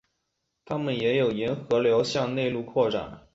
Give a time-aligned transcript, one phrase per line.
[0.65, 3.27] 它们也有沿河流向内陆扩展。